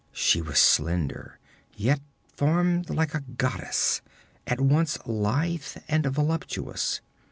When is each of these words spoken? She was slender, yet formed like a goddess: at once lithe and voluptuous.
She 0.13 0.41
was 0.41 0.57
slender, 0.57 1.37
yet 1.75 2.01
formed 2.35 2.89
like 2.89 3.13
a 3.13 3.19
goddess: 3.19 4.01
at 4.47 4.59
once 4.59 4.97
lithe 5.05 5.77
and 5.87 6.07
voluptuous. 6.07 7.01